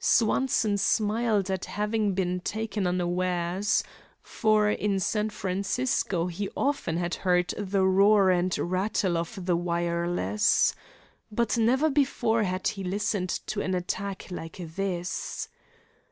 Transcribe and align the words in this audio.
Swanson 0.03 0.79
smiled 0.79 1.51
at 1.51 1.65
having 1.65 2.15
been 2.15 2.39
taken 2.39 2.87
unawares. 2.87 3.83
For 4.23 4.67
in 4.67 4.99
San 4.99 5.29
Francisco 5.29 6.25
he 6.25 6.49
often 6.57 6.97
had 6.97 7.13
heard 7.13 7.49
the 7.49 7.83
roar 7.83 8.31
and 8.31 8.57
rattle 8.57 9.15
of 9.15 9.45
the 9.45 9.55
wireless. 9.55 10.73
But 11.31 11.55
never 11.55 11.91
before 11.91 12.41
had 12.41 12.69
he 12.69 12.83
listened 12.83 13.29
to 13.45 13.61
an 13.61 13.75
attack 13.75 14.31
like 14.31 14.57
this. 14.57 15.47